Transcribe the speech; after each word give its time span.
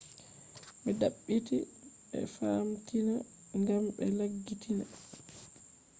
be 0.83 0.91
dabbiti 1.01 1.57
e 2.19 2.21
famtina 2.35 3.15
gam 3.65 3.83
be 3.95 4.03
laggitiina 4.17 4.85